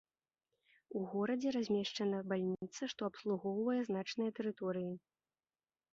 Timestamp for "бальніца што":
2.33-3.01